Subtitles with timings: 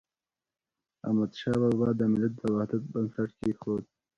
[1.05, 3.83] احمدشاه بابا د ملت د وحدت بنسټ کيښود.